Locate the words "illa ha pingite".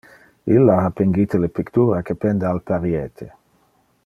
0.53-1.41